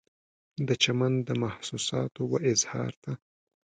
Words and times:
د 0.67 0.69
چمن 0.83 1.13
د 1.27 1.29
محسوساتو 1.43 2.21
و 2.31 2.33
اظهار 2.51 2.91
ته 3.03 3.11